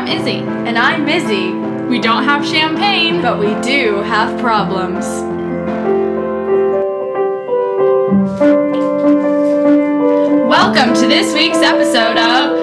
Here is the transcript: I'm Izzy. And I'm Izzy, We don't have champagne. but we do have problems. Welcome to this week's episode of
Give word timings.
I'm 0.00 0.08
Izzy. 0.08 0.38
And 0.38 0.78
I'm 0.78 1.06
Izzy, 1.06 1.52
We 1.86 2.00
don't 2.00 2.24
have 2.24 2.42
champagne. 2.42 3.20
but 3.20 3.38
we 3.38 3.48
do 3.60 3.96
have 4.00 4.40
problems. 4.40 5.04
Welcome 10.48 10.94
to 10.94 11.06
this 11.06 11.34
week's 11.34 11.58
episode 11.58 12.16
of 12.16 12.59